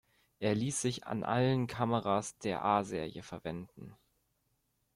Er 0.39 0.55
ließ 0.55 0.81
sich 0.81 1.05
an 1.05 1.23
allen 1.23 1.67
Kameras 1.67 2.35
der 2.39 2.65
A-Serie 2.65 3.21
verwenden. 3.21 3.93